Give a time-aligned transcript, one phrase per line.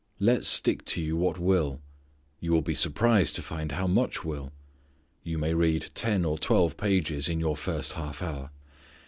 [0.17, 1.79] Let stick to you what will.
[2.39, 4.51] You will be surprised to find how much will.
[5.23, 8.49] You may read ten or twelve pages in your first half hour.